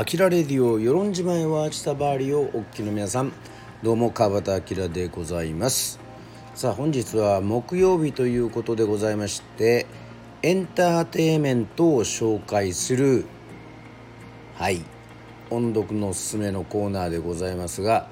[0.00, 3.34] アキラレディオ与論島へはチタバーリをおっきの皆さん。
[3.82, 6.00] どうも川端明でございます。
[6.54, 9.86] さあ本日は木曜日ということでございまして
[10.42, 13.26] エンターテイメントを紹介する
[14.54, 14.82] はい
[15.50, 18.08] 音読のおすすめのコーナーでございますが、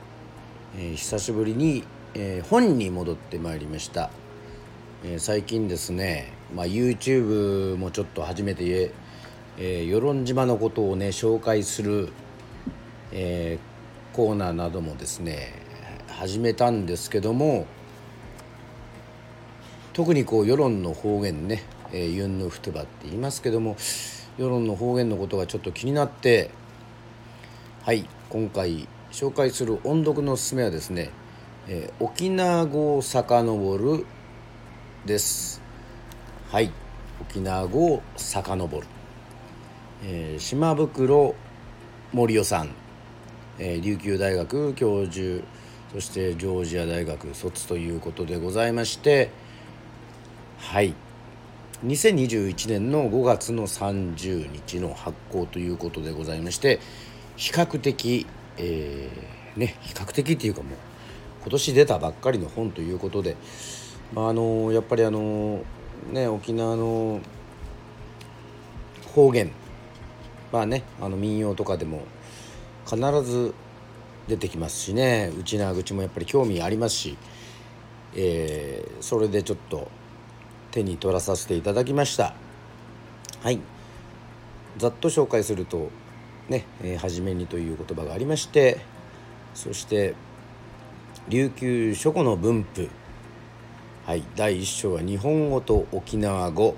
[0.76, 4.10] えー、久しぶりに、えー、本に戻ってまいりました、
[5.04, 8.64] えー、最近ですね、まあ、YouTube もちょっと初めて
[9.58, 12.10] えー、与論島のことをね紹介する、
[13.12, 15.52] えー、コーナーなどもですね
[16.08, 17.66] 始めたんですけども
[19.92, 23.76] 特にこう世論の方言ね、えー、ユンヌフトバって言いますけども
[24.36, 26.50] 世論の方言のことがちょっと気になって
[27.82, 31.10] はい今回紹介する音読のおすすめはですね、
[31.66, 34.06] えー、沖縄語を遡る
[35.04, 35.62] です。
[36.50, 36.70] はい
[37.20, 38.97] 沖縄語を遡る。
[40.04, 41.34] えー、島袋
[42.12, 42.70] 森夫さん、
[43.58, 45.44] えー、琉球大学教授
[45.92, 49.30] そしてジョージア大学卒ということでございまして
[50.58, 50.94] はい。
[51.84, 56.80] 2021年の5月の30日の発行ということでございまして
[57.36, 58.26] 比較的、
[58.56, 60.72] えー、ね比較的っていうかもう
[61.42, 63.36] 今年出たばっかりの本ということで、
[64.12, 65.62] まあ、あのやっぱりあの
[66.10, 67.20] ね沖縄の
[69.14, 69.52] 方言
[70.52, 72.02] まあねあの民謡とかでも
[72.86, 73.54] 必ず
[74.28, 75.32] 出てきますしね。
[75.38, 77.16] 内縄口もやっぱり興味ありますし、
[78.14, 79.88] えー、それでちょっと
[80.70, 82.34] 手に取らさせていただきました。
[83.42, 83.60] はい。
[84.76, 85.90] ざっと紹介すると
[86.48, 88.80] ね「えー、初めに」という言葉がありまして。
[89.54, 90.14] そして
[91.28, 92.88] 琉球書庫の分布
[94.06, 94.22] はい。
[94.36, 96.76] 第1章は日本語と沖縄語。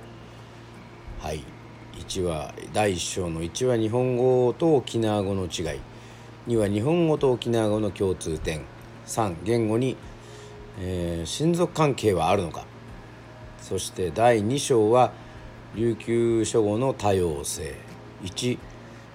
[1.20, 1.44] はい。
[1.98, 5.80] 1は第1章の1は日本語と沖縄語の違い。
[6.48, 8.65] 2は日本語と沖縄語の共通点。
[9.06, 9.97] 3言語に、
[10.78, 12.65] えー、親族関係はあるのか。
[13.60, 15.12] そして第2章は
[15.75, 17.75] 琉球書語の多様性。
[18.22, 18.59] 1、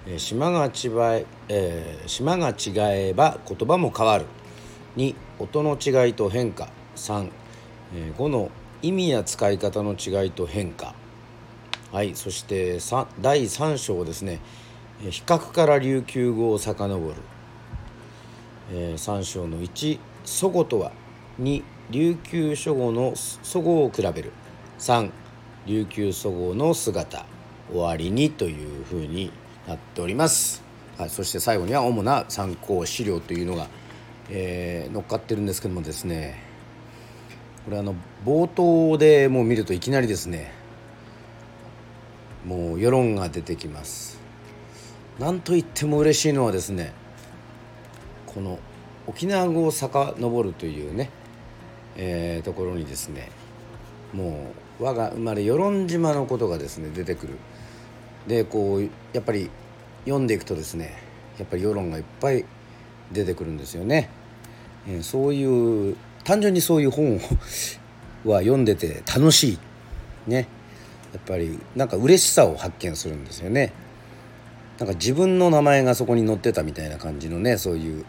[0.08, 4.26] えー、島が違ええー、島が違えば言葉も変わる。
[4.98, 6.70] 2音の違いと変化。
[6.96, 7.30] 3、
[7.96, 8.52] えー、語の
[8.82, 10.94] 意味や使い方の違いと変化。
[11.92, 12.80] はいそして
[13.22, 14.40] 第3章ですね。
[15.02, 17.14] 比較から琉球語を遡る、
[18.72, 20.92] えー、3章の1祖語とは
[21.40, 24.32] 2琉球書語の祖語を比べる。
[24.80, 25.12] 3
[25.68, 27.26] 琉球祖語の姿。
[27.72, 29.32] 終わりにというふうに
[29.68, 30.64] なっております、
[30.98, 33.68] はい、そして最後には主な参考資料というのが、
[34.30, 36.44] えー、乗っかってるんですけどもですね。
[37.66, 40.54] これあの冒頭でもう見るといきなりですね。
[42.46, 44.20] もう世論が出てきます。
[45.20, 46.94] なんといっても嬉しいのはですね
[48.28, 48.60] この
[49.08, 51.10] 沖縄語を遡るというね、
[51.96, 53.32] えー、ところにですね
[54.14, 57.38] もう我が生まれ与論島のことがですね出てくる。
[58.28, 59.50] でこうやっぱり
[60.06, 60.98] 読んでいくとですね
[61.38, 62.46] やっぱり世論がいっぱい
[63.12, 64.10] 出てくるんですよね、
[64.88, 67.20] えー、そういう単純にそういう本を
[68.30, 69.60] は読んでて楽しい。
[70.28, 70.48] ね。
[71.16, 73.72] やっぱりなんか嬉しさを発見するんですよね。
[74.80, 78.06] なんか自分の名前がそこに載ってたみたいな感じのねそういう、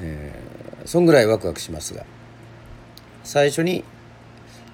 [0.00, 2.06] えー、そんぐらいワクワクしますが。
[3.24, 3.82] 最初に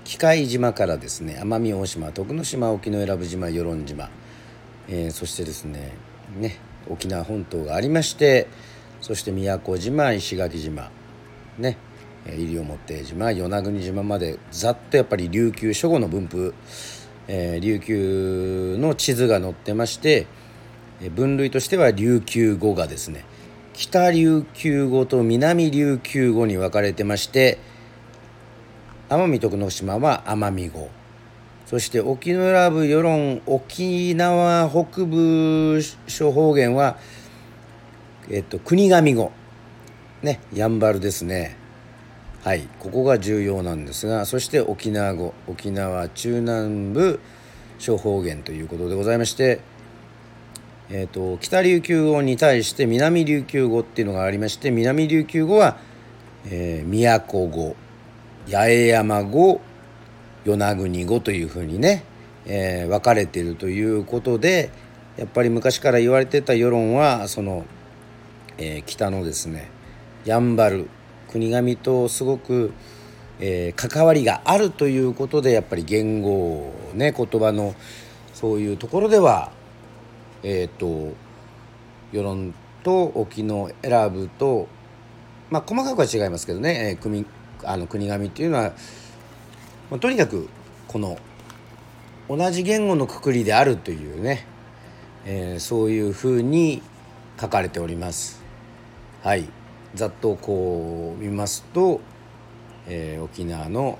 [0.04, 4.10] 機械島からですね奄美大島徳之島沖永良部島与論島、
[4.86, 5.92] えー、そしてですね
[6.36, 6.58] ね
[6.88, 8.46] 沖縄本島がありまして
[9.00, 10.91] そして宮古島石垣島
[11.58, 11.78] ね
[12.26, 16.54] 西表島与那国島までざっとやっぱり琉球諸語の分布
[17.28, 20.26] えー、琉球の地図が載ってまして
[21.14, 23.24] 分類としては琉球語がですね
[23.72, 27.58] 北琉球語と南琉球語に分かれてまして
[29.08, 30.88] 奄美徳之島は奄美語。
[31.66, 36.98] そして沖永良部与論沖縄北部諸方言は、
[38.30, 39.32] えっと、国神語。
[40.22, 41.56] ねやんばるですね。
[42.44, 47.18] はいここが重要なんですがそして沖縄語沖縄中南部
[47.78, 49.62] 諸方言ということでございまして、
[50.91, 55.78] えーと、北琉球語に対して南琉球語っていうのがありまして南琉球語は、
[56.44, 57.76] えー、宮古語
[58.50, 59.62] 八重山語
[60.44, 62.04] 与那国語というふうにね、
[62.44, 64.70] えー、分かれているということで
[65.16, 67.64] やっぱり昔から言われてた世論はその、
[68.58, 69.70] えー、北のですね
[70.26, 70.91] やんばる
[71.34, 72.72] 国神とすごく、
[73.41, 77.75] えー、関わりがあるということでやっぱり言語ね言葉の
[78.33, 79.51] そういうところでは
[80.45, 81.13] えっ、ー、と
[82.13, 82.54] 世論
[82.84, 84.69] と沖の選ぶと
[85.51, 87.27] まあ細かくは違いますけどね、えー、国
[87.65, 88.72] あの国神っていうのは、
[89.91, 90.48] まあ、とにかく
[90.87, 91.19] この
[92.28, 94.47] 同じ言語のくくりであるというね、
[95.25, 96.80] えー、そういうふうに
[97.41, 98.41] 書かれております。
[99.25, 99.64] はい
[99.94, 102.00] ざっとこう見ますと、
[102.86, 103.98] えー、沖縄の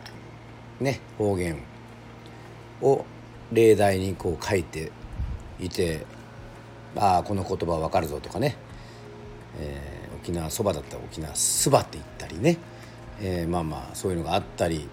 [0.81, 1.63] ね方言
[2.83, 3.05] を
[3.53, 4.91] 例題にこう書いて
[5.61, 6.05] いて
[6.97, 8.57] ああこの言葉わかるぞとかね、
[9.59, 12.59] えー、沖縄そばだったら沖縄すばって言ったりね、
[13.21, 14.89] えー、まあまあそういうのがあったり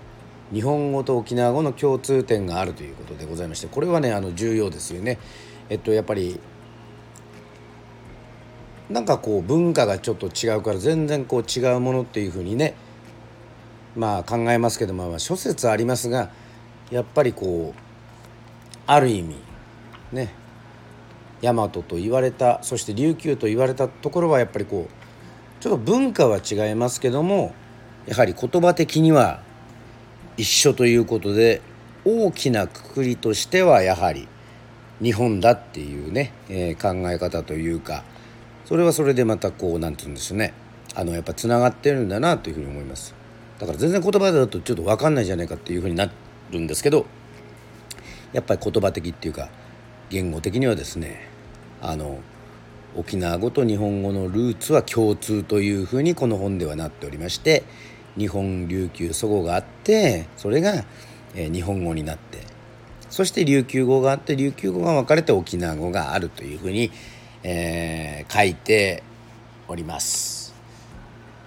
[0.53, 5.17] 日本語と沖縄語の共通点があるということでございましてこれはねあの重要ですよね。
[5.69, 6.39] えっとやっぱり
[8.91, 12.75] なんかこう文化がちょっと違うから全然こう違うものっていうふうにね
[13.95, 16.29] まあ考えますけどまあ諸説ありますが
[16.89, 17.79] やっぱりこう
[18.85, 19.35] ある意味
[20.11, 20.33] ね
[21.41, 27.55] 大和と言われたそして琉球と言われたところはやっぱりこうちょっと文化は違いますけども
[28.05, 29.41] やはり言葉的には
[30.37, 31.61] 一緒ということで
[32.03, 34.27] 大きなくくりとしてはやはり
[35.01, 38.03] 日本だっていうね、えー、考え方というか
[38.71, 40.53] それはそれでまたこう何て言うんでしょうね。
[40.95, 43.13] あのやっぱつながってるんだなというふうに思います。
[43.59, 46.09] だから全然言葉だとちょっと分かんないじゃないかっていうふうにな
[46.51, 47.05] るんですけど
[48.31, 49.49] やっぱり言葉的っていうか
[50.09, 51.27] 言語的にはですね
[51.81, 52.19] あの
[52.95, 57.65] 沖縄語と日本語のルーツは共通というふうにこの本ではなっておりまして
[58.17, 60.85] 日本琉球祖語があってそれが、
[61.35, 62.39] え日本語になって
[63.09, 66.89] そして琉球語があって琉球語が分かれて沖縄語があるというふうに、
[67.43, 69.03] えー、書いて
[69.67, 70.53] おります。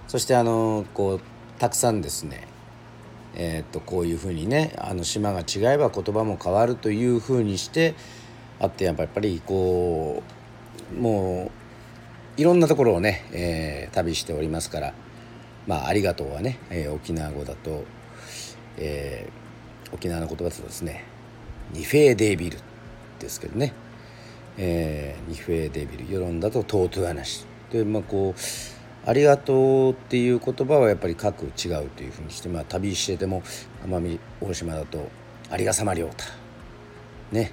[0.07, 1.21] そしてあのこう
[1.59, 2.47] たくさんですね
[3.35, 7.95] えー、っとこういうふうにねあの島が違えば言葉も変わるというふうにして
[8.59, 10.23] あってやっぱりこ
[10.93, 11.51] うも
[12.37, 14.93] ういろんなところをね、えー、旅しておりますから
[15.67, 17.83] まあ「ありがとう」はね、えー、沖縄語だと、
[18.77, 21.03] えー、沖縄の言葉だとですね
[21.73, 22.59] 「ニフェーデービル」
[23.19, 23.73] ですけどね、
[24.57, 29.53] えー、ニフェーデビル世論だと「トートゥアナシ」でまあこうありがと
[29.89, 33.43] うっていう言葉はやっぱり各違うというふうにして、まあ、旅してても
[33.85, 35.09] 奄美大島だと
[35.51, 36.25] 「ありがさまりょうた」
[37.31, 37.51] ね、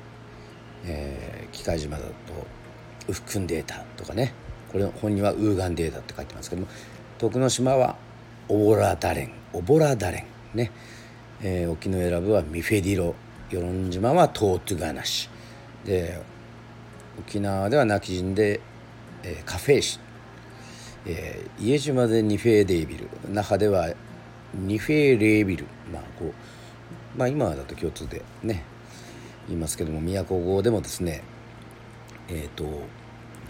[0.84, 2.12] えー、機械島だと
[3.08, 4.32] 「ウフクンデータ」とかね。
[4.72, 6.68] これ本には「ウーガンデータ」って書いてますけども
[7.18, 7.96] 徳之島は
[8.48, 10.72] 「オボラダレン」「オボラダレン」ね、
[11.42, 13.14] えー、沖永良部は「ミフェディロ」
[13.50, 15.28] 与論島は「トートゥガナシ」
[15.84, 16.18] で
[17.18, 18.60] 沖縄では泣き人で、
[19.22, 19.98] えー、カフェイシ
[21.04, 23.08] えー、家島でニフェーデービル。
[23.28, 23.92] 那覇では
[24.54, 25.66] ニフェーレービル。
[25.92, 28.62] まあこうまあ今だと共通でね
[29.48, 31.24] 言いますけども宮古語でもですね
[32.28, 32.64] えっ、ー、と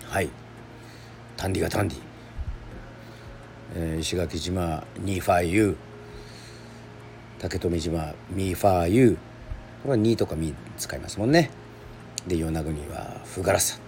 [0.08, 0.30] はい。
[1.36, 1.98] タンディがタンディ、
[3.74, 5.70] えー、石垣島ニーファーユ。
[5.70, 5.76] ー
[7.38, 9.08] 竹富島ミーファーユ。
[9.10, 9.20] ーこ
[9.86, 11.50] れはニーとかミー使いますもんね。
[12.26, 13.78] で与那国はフガラサ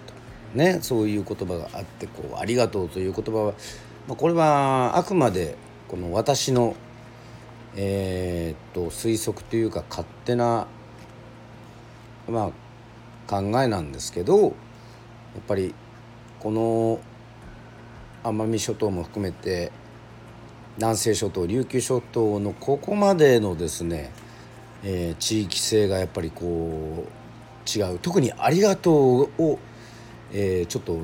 [0.55, 3.53] ね、そういう言葉があってこう「ありがとう」という言葉は、
[4.07, 5.57] まあ、これはあくまで
[5.89, 6.75] この私の、
[7.75, 10.67] えー、と推測というか勝手な、
[12.29, 12.51] ま
[13.27, 14.53] あ、考えなんですけどやっ
[15.45, 15.75] ぱり
[16.39, 16.99] この
[18.23, 19.73] 奄美諸島も含めて
[20.77, 24.11] 南西諸島琉球諸島のここまでのですね、
[24.83, 27.09] えー、地域性がやっぱりこう
[27.73, 27.99] 違う。
[27.99, 29.59] 特に「ありがとう」を
[30.37, 30.99] えー、ちょっと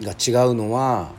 [0.00, 1.10] が違うのは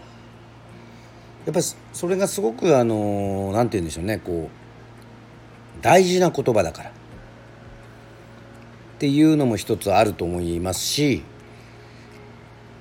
[1.46, 4.50] やっぱりそれがすごくあの何て言うんでしょうねこ
[5.78, 6.90] う大事な言葉だから。
[6.90, 6.94] っ
[9.00, 11.24] ていうのも一つあると思いますし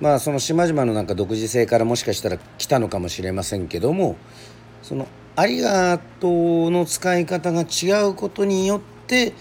[0.01, 4.17] まあその島々のなんか独自性からもしかしたら来たのかもしれませんけども
[4.83, 5.07] その
[5.37, 9.33] 「ありがとう」の使い方が違うことによって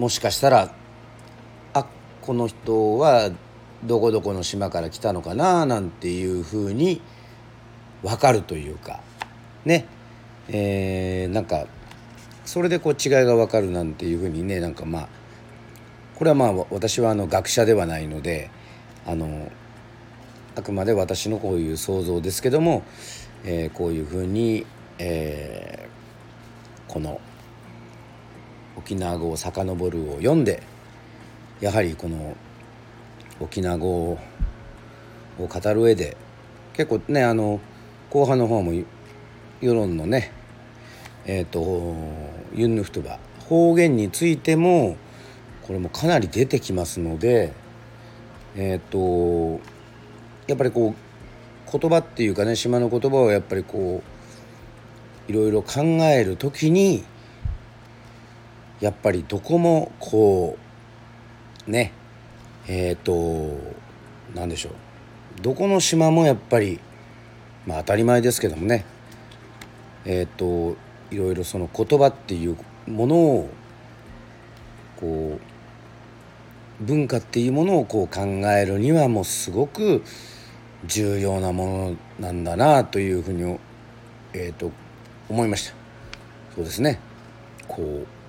[0.00, 0.74] もしかしたら
[1.74, 1.86] あ
[2.22, 3.30] この人は
[3.84, 7.02] どこどこの島から来たのかななんていうふうに
[8.02, 9.00] 分かるというか。
[9.66, 9.84] ね。
[10.48, 11.66] えー、なんか
[12.46, 15.08] それでこう違いが分かるなんていうふうにねなんかまあ
[16.14, 18.50] これはまあ私はあの学者ではないので
[19.06, 19.52] あの
[20.56, 22.84] あくまで私のこういう想像ですけども、
[23.44, 24.64] えー、こういうふうに、
[24.98, 27.20] えー、この
[28.76, 30.62] 沖縄語を遡るを読んで
[31.60, 32.36] やはりこの
[33.40, 34.18] 沖縄語を
[35.38, 36.16] 語る上で
[36.72, 37.60] 結構ねあの
[38.10, 38.72] 後半の方も
[39.60, 40.32] 世論のね
[41.26, 41.94] えっ、ー、と
[42.54, 44.96] ユンヌフトバ方言についても
[45.66, 47.52] これもかなり出てきますので
[48.56, 49.60] えっ、と
[50.46, 54.02] やっぱりこう言葉っていうかね島の言葉をやっぱりこ
[55.28, 57.04] ういろいろ考える時に
[58.80, 60.56] やっぱりどこもこ
[61.66, 61.92] うね
[62.68, 63.58] えっ、と
[64.34, 65.42] 何でしょう。
[65.42, 66.78] どこの島もやっぱり
[67.66, 68.84] まあ当たり前ですけどもね。
[70.04, 70.76] えっ、と
[71.10, 72.56] いろいろその言葉っていう
[72.86, 73.50] ものを
[75.00, 75.38] こ
[76.80, 78.22] う文化っていうものをこう考
[78.52, 80.02] えるにはもうすごく
[80.86, 83.58] 重要なものなんだなというふうに、
[84.32, 84.70] えーと、
[85.28, 85.74] 思いました。
[86.54, 87.00] そうですね。
[87.68, 88.19] こう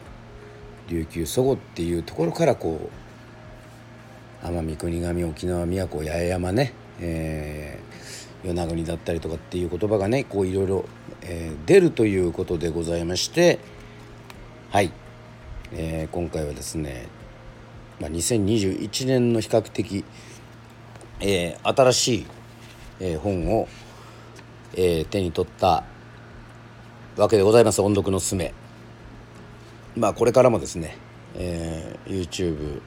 [0.94, 2.90] 琉球祖母っていうところからこ
[4.44, 10.86] う奄美国神沖縄宮古八重山ね、えー、与那国だったりとかっていう言葉がねこういろいろ、
[11.22, 13.60] えー、出るということでございまして
[14.72, 14.92] はい、
[15.74, 17.08] えー、今回はですね、
[18.00, 20.04] まあ、2021年の比較的、
[21.20, 22.26] えー、新しい
[23.02, 23.68] えー、本を、
[24.76, 25.84] えー、手に取った
[27.18, 27.82] わけでございます。
[27.82, 28.54] 音読のすめ。
[29.96, 30.98] まあこれからもですね、
[31.36, 32.82] えー、YouTube、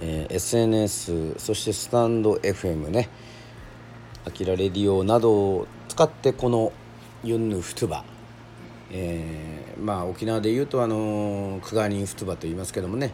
[0.00, 3.08] えー、SNS そしてスタンド FM ね
[4.26, 6.72] アキラレディオなどを使ってこの
[7.24, 8.04] ユンヌフトゥバ
[8.90, 13.12] えー、まあ沖縄でいうとあのクガニンフトゥバと言いますけどもね、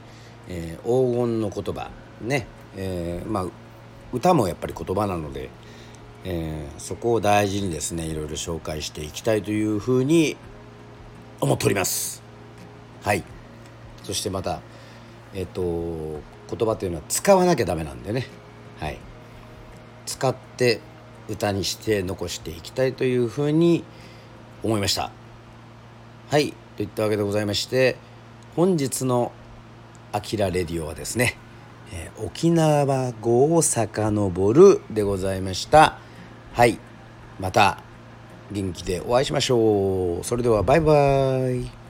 [0.48, 1.90] えー、黄金の言葉
[2.20, 3.46] ね、えー、まあ
[4.12, 5.50] 歌もやっぱり言葉なので、
[6.24, 10.36] えー、そこを大事にですねいろいろ紹介していきたいというふうに
[11.40, 12.23] 思っております。
[13.04, 13.22] はい。
[14.02, 14.60] そしてまた
[15.34, 18.26] えっ、と言葉というのは使わなきゃダメなんでね。
[18.80, 18.98] はい。
[20.06, 20.80] 使って
[21.28, 23.84] 歌にして残していきたいというふうに
[24.62, 25.10] 思いました。
[26.30, 26.54] はい。
[26.76, 27.96] といったわけでございまして
[28.56, 29.30] 本日の
[30.10, 31.36] 「あきらレディオ」はですね、
[31.92, 35.98] えー、沖縄語を遡るでございました。
[36.52, 36.78] はい。
[37.38, 37.78] また
[38.52, 40.24] 元気でお会いしましょう。
[40.24, 41.83] それではバイバイ。